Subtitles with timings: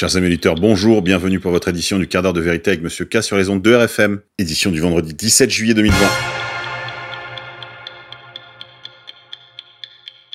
[0.00, 3.22] Chers amis bonjour, bienvenue pour votre édition du quart d'heure de vérité avec Monsieur K
[3.22, 5.94] sur les ondes de RFM, édition du vendredi 17 juillet 2020.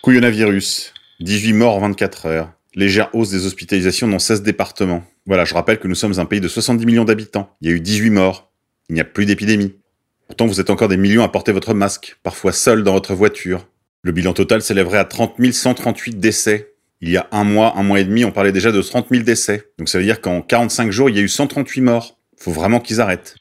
[0.03, 5.03] Couillonavirus, 18 morts en 24 heures, légère hausse des hospitalisations dans 16 départements.
[5.25, 7.75] Voilà, je rappelle que nous sommes un pays de 70 millions d'habitants, il y a
[7.75, 8.51] eu 18 morts,
[8.89, 9.73] il n'y a plus d'épidémie.
[10.27, 13.67] Pourtant vous êtes encore des millions à porter votre masque, parfois seul dans votre voiture.
[14.03, 16.74] Le bilan total s'élèverait à 30 138 décès,
[17.05, 19.23] il y a un mois, un mois et demi, on parlait déjà de 30 000
[19.23, 19.69] décès.
[19.77, 22.17] Donc ça veut dire qu'en 45 jours, il y a eu 138 morts.
[22.35, 23.35] Faut vraiment qu'ils arrêtent.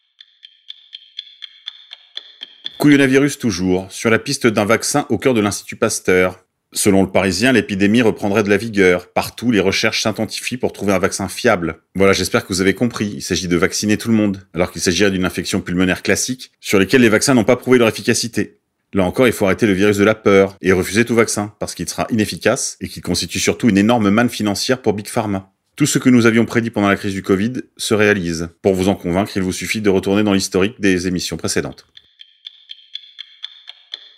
[2.78, 6.44] Couillonavirus toujours, sur la piste d'un vaccin au cœur de l'Institut Pasteur.
[6.74, 9.10] Selon le Parisien, l'épidémie reprendrait de la vigueur.
[9.10, 11.78] Partout, les recherches s'intensifient pour trouver un vaccin fiable.
[11.94, 13.12] Voilà, j'espère que vous avez compris.
[13.14, 16.78] Il s'agit de vacciner tout le monde, alors qu'il s'agirait d'une infection pulmonaire classique, sur
[16.78, 18.58] lesquelles les vaccins n'ont pas prouvé leur efficacité.
[18.94, 21.74] Là encore, il faut arrêter le virus de la peur et refuser tout vaccin, parce
[21.74, 25.52] qu'il sera inefficace et qu'il constitue surtout une énorme manne financière pour Big Pharma.
[25.74, 28.50] Tout ce que nous avions prédit pendant la crise du Covid se réalise.
[28.62, 31.86] Pour vous en convaincre, il vous suffit de retourner dans l'historique des émissions précédentes.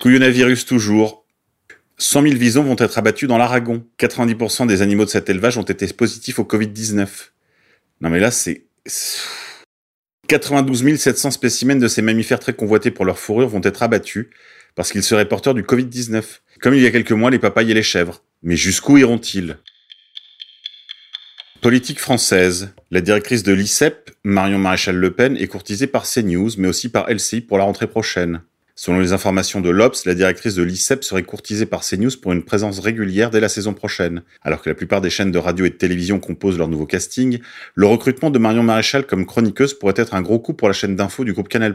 [0.00, 1.24] Couillonavirus toujours.
[1.96, 3.82] 100 000 visons vont être abattus dans l'Aragon.
[3.98, 7.08] 90% des animaux de cet élevage ont été positifs au Covid-19.
[8.02, 8.66] Non mais là, c'est...
[10.28, 14.28] 92 700 spécimens de ces mammifères très convoités pour leur fourrure vont être abattus
[14.76, 16.22] parce qu'ils seraient porteurs du Covid-19,
[16.60, 18.22] comme il y a quelques mois les papayes et les chèvres.
[18.44, 19.56] Mais jusqu'où iront-ils?
[21.62, 22.72] Politique française.
[22.92, 27.10] La directrice de l'ICEP, Marion Maréchal Le Pen, est courtisée par CNews, mais aussi par
[27.10, 28.42] LCI pour la rentrée prochaine.
[28.78, 32.44] Selon les informations de l'Obs, la directrice de l'ICEP serait courtisée par CNews pour une
[32.44, 34.22] présence régulière dès la saison prochaine.
[34.42, 37.38] Alors que la plupart des chaînes de radio et de télévision composent leur nouveau casting,
[37.74, 40.94] le recrutement de Marion Maréchal comme chroniqueuse pourrait être un gros coup pour la chaîne
[40.94, 41.74] d'info du groupe Canal+.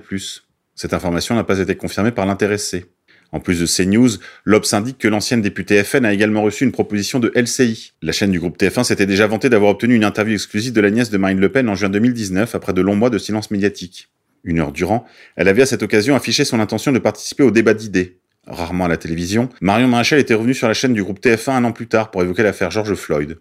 [0.75, 2.85] Cette information n'a pas été confirmée par l'intéressé.
[3.31, 4.09] En plus de CNews,
[4.43, 7.93] l'Obs indique que l'ancienne députée FN a également reçu une proposition de LCI.
[8.01, 10.91] La chaîne du groupe TF1 s'était déjà vantée d'avoir obtenu une interview exclusive de la
[10.91, 14.09] nièce de Marine Le Pen en juin 2019 après de longs mois de silence médiatique.
[14.43, 15.05] Une heure durant,
[15.37, 18.17] elle avait à cette occasion affiché son intention de participer au débat d'idées.
[18.47, 21.63] Rarement à la télévision, Marion Maréchal était revenue sur la chaîne du groupe TF1 un
[21.63, 23.37] an plus tard pour évoquer l'affaire George Floyd.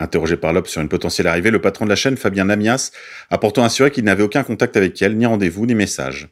[0.00, 2.90] Interrogé par l'Obs sur une potentielle arrivée, le patron de la chaîne, Fabien Lamias,
[3.30, 6.28] a pourtant assuré qu'il n'avait aucun contact avec elle, ni rendez-vous, ni message.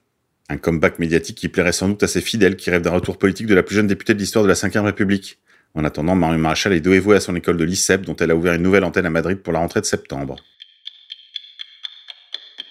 [0.48, 3.46] Un comeback médiatique qui plairait sans doute à ses fidèles qui rêvent d'un retour politique
[3.46, 5.38] de la plus jeune députée de l'histoire de la Ve République.
[5.74, 8.54] En attendant, Marion Maréchal est dévouée à son école de l'ICEP, dont elle a ouvert
[8.54, 10.36] une nouvelle antenne à Madrid pour la rentrée de septembre.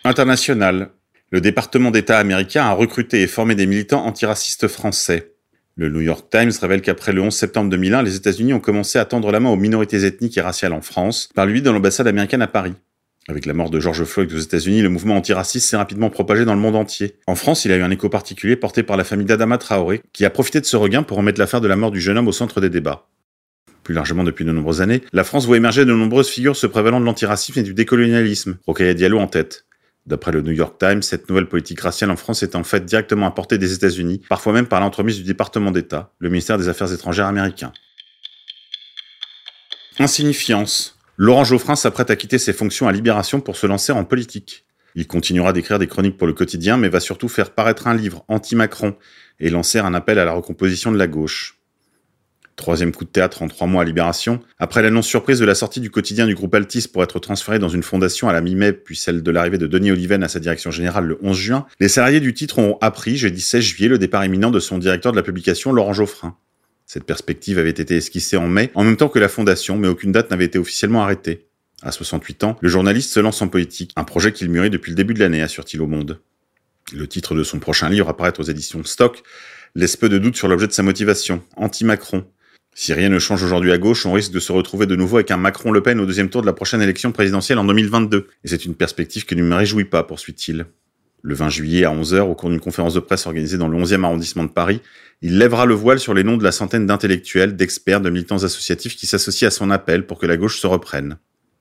[0.04, 0.90] International.
[1.30, 5.34] Le département d'État américain a recruté et formé des militants antiracistes français.
[5.76, 9.06] Le New York Times révèle qu'après le 11 septembre 2001, les États-Unis ont commencé à
[9.06, 12.42] tendre la main aux minorités ethniques et raciales en France, par lui dans l'ambassade américaine
[12.42, 12.74] à Paris.
[13.30, 16.54] Avec la mort de George Floyd aux États-Unis, le mouvement antiraciste s'est rapidement propagé dans
[16.54, 17.18] le monde entier.
[17.28, 20.24] En France, il a eu un écho particulier porté par la famille d'Adama Traoré, qui
[20.24, 22.32] a profité de ce regain pour remettre l'affaire de la mort du jeune homme au
[22.32, 23.10] centre des débats.
[23.84, 27.02] Plus largement depuis de nombreuses années, la France voit émerger de nombreuses figures se prévalant
[27.02, 29.66] de l'antiracisme et du décolonialisme, Rokhaya Diallo en tête.
[30.06, 33.28] D'après le New York Times, cette nouvelle politique raciale en France est en fait directement
[33.28, 37.28] apportée des États-Unis, parfois même par l'entremise du département d'État, le ministère des Affaires étrangères
[37.28, 37.74] américain.
[40.00, 40.97] Insignifiance.
[41.20, 44.66] Laurent Geoffrin s'apprête à quitter ses fonctions à Libération pour se lancer en politique.
[44.94, 48.24] Il continuera d'écrire des chroniques pour le quotidien, mais va surtout faire paraître un livre
[48.28, 48.96] anti-Macron
[49.40, 51.58] et lancer un appel à la recomposition de la gauche.
[52.56, 54.42] Troisième coup de théâtre en trois mois à Libération.
[54.60, 57.70] Après l'annonce surprise de la sortie du quotidien du groupe Altis pour être transféré dans
[57.70, 60.70] une fondation à la mi-mai, puis celle de l'arrivée de Denis Oliven à sa direction
[60.70, 64.24] générale le 11 juin, les salariés du titre ont appris jeudi 16 juillet le départ
[64.24, 66.38] imminent de son directeur de la publication Laurent Geoffrin.
[66.88, 70.14] Cette perspective avait été esquissée en mai, en même temps que la fondation, mais aucune
[70.14, 71.46] date n'avait été officiellement arrêtée.
[71.82, 74.96] À 68 ans, le journaliste se lance en politique, un projet qu'il mûrit depuis le
[74.96, 76.22] début de l'année, assure-t-il au Monde.
[76.94, 79.22] Le titre de son prochain livre apparaître aux éditions Stock
[79.76, 82.26] laisse peu de doute sur l'objet de sa motivation, anti-Macron.
[82.74, 85.30] Si rien ne change aujourd'hui à gauche, on risque de se retrouver de nouveau avec
[85.32, 88.30] un Macron-Le Pen au deuxième tour de la prochaine élection présidentielle en 2022.
[88.46, 90.68] Et c'est une perspective qui ne me réjouit pas, poursuit-il.
[91.24, 94.04] Le 20 juillet à 11h, au cours d'une conférence de presse organisée dans le 11e
[94.04, 94.82] arrondissement de Paris,
[95.22, 98.96] il lèvera le voile sur les noms de la centaine d'intellectuels, d'experts, de militants associatifs
[98.96, 101.18] qui s'associent à son appel pour que la gauche se reprenne.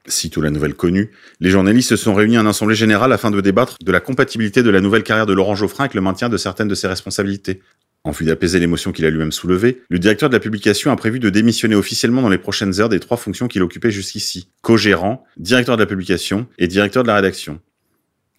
[0.09, 1.11] Sitôt la nouvelle connue,
[1.41, 4.71] les journalistes se sont réunis en assemblée générale afin de débattre de la compatibilité de
[4.71, 7.61] la nouvelle carrière de Laurent Geoffrin avec le maintien de certaines de ses responsabilités.
[8.05, 11.19] En vue d'apaiser l'émotion qu'il a lui-même soulevée, le directeur de la publication a prévu
[11.19, 14.49] de démissionner officiellement dans les prochaines heures des trois fonctions qu'il occupait jusqu'ici.
[14.63, 17.59] Co-gérant, directeur de la publication et directeur de la rédaction.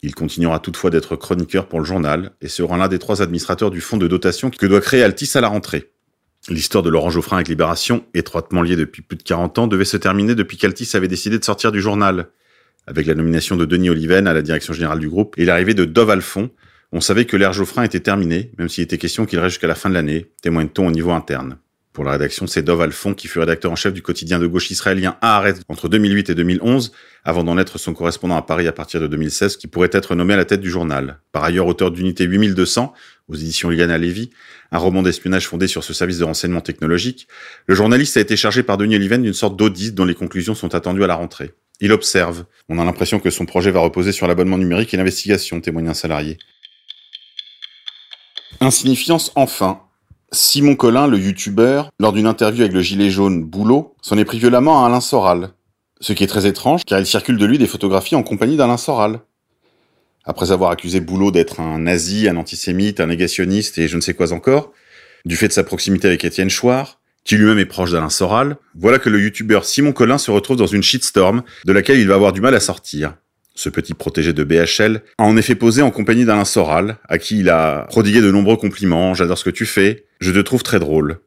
[0.04, 3.82] Il continuera toutefois d'être chroniqueur pour le journal et sera l'un des trois administrateurs du
[3.82, 5.92] fonds de dotation que doit créer Altis à la rentrée.
[6.50, 9.98] L'histoire de Laurent Geoffrin avec Libération, étroitement liée depuis plus de 40 ans, devait se
[9.98, 12.30] terminer depuis qu'Altis avait décidé de sortir du journal.
[12.86, 15.84] Avec la nomination de Denis Oliven à la direction générale du groupe et l'arrivée de
[15.84, 16.52] Dove Alphon,
[16.94, 19.76] on savait que l'ère Geoffrin était terminée, même s'il était question qu'il reste jusqu'à la
[19.76, 21.58] fin de l'année, témoigne-t-on au niveau interne.
[21.98, 24.70] Pour la rédaction, c'est Dov Alfon qui fut rédacteur en chef du quotidien de gauche
[24.70, 26.92] israélien Haaretz entre 2008 et 2011,
[27.24, 30.36] avant d'en être son correspondant à Paris à partir de 2016, qui pourrait être nommé
[30.36, 31.18] à la tête du journal.
[31.32, 32.94] Par ailleurs, auteur d'unité 8200,
[33.30, 34.30] aux éditions Liana Lévy,
[34.72, 37.28] un roman d'espionnage fondé sur ce service de renseignement technologique,
[37.66, 40.76] le journaliste a été chargé par Denis Oliven d'une sorte d'audit dont les conclusions sont
[40.76, 41.56] attendues à la rentrée.
[41.80, 42.46] Il observe.
[42.70, 45.96] On a l'impression que son projet va reposer sur l'abonnement numérique et l'investigation, témoigne un
[45.96, 46.38] salarié.
[48.62, 49.82] Insignifiance enfin.
[50.34, 54.40] Simon Collin, le youtubeur, lors d'une interview avec le gilet jaune Boulot, s'en est pris
[54.40, 55.52] violemment à Alain Soral.
[56.02, 58.78] Ce qui est très étrange, car il circule de lui des photographies en compagnie d'Alain
[58.78, 59.22] Soral.
[60.26, 64.14] Après avoir accusé Boulot d'être un nazi, un antisémite, un négationniste et je ne sais
[64.14, 64.74] quoi encore,
[65.24, 69.00] du fait de sa proximité avec Étienne Chouard, qui lui-même est proche d'Alain Soral, voilà
[69.00, 72.34] que le youtubeur Simon Collin se retrouve dans une shitstorm de laquelle il va avoir
[72.34, 73.16] du mal à sortir.
[73.58, 77.40] Ce petit protégé de BHL a en effet posé en compagnie d'Alain Soral, à qui
[77.40, 80.78] il a prodigué de nombreux compliments, j'adore ce que tu fais, je te trouve très
[80.78, 81.22] drôle.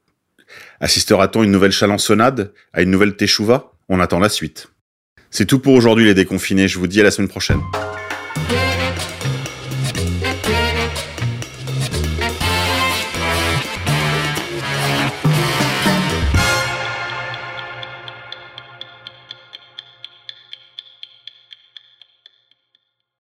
[0.79, 3.73] Assistera-t-on une nouvelle chalançonnade, à une nouvelle teshuva?
[3.88, 4.69] On attend la suite.
[5.32, 7.61] C'est tout pour aujourd'hui les déconfinés, je vous dis à la semaine prochaine.